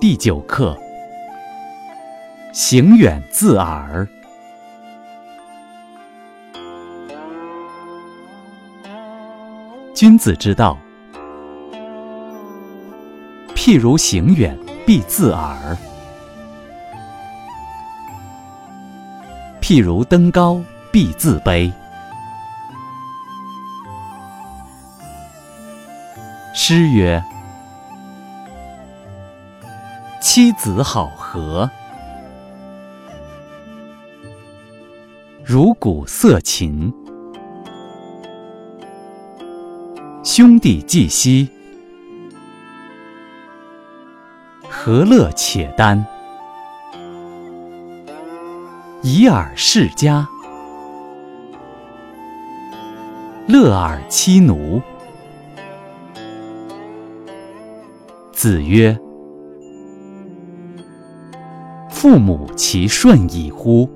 [0.00, 0.76] 第九课：
[2.52, 4.06] 行远自耳。
[9.94, 10.76] 君子之道，
[13.54, 15.76] 譬如行远，必自耳；
[19.62, 20.60] 譬如登高，
[20.92, 21.72] 必自卑。
[26.52, 27.22] 诗曰
[30.24, 31.70] ：“妻子好合，
[35.44, 36.90] 如鼓瑟琴；
[40.24, 41.50] 兄弟既息，
[44.66, 46.02] 和乐且耽。
[49.02, 50.26] 以尔事家，
[53.46, 54.80] 乐尔妻奴。”
[58.32, 58.98] 子曰
[62.04, 63.88] ：“父母其顺矣乎！”